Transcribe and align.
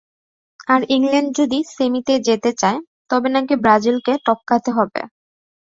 আর 0.67 0.81
England 0.95 1.29
যদি 1.39 1.59
সেমিতে 1.75 2.13
যেতে 2.27 2.51
চায়, 2.61 2.79
তবে 3.09 3.27
নাকি 3.35 3.53
ব্রাজিলকে 3.63 4.13
টপকাতে 4.25 4.69
হবে। 4.77 5.01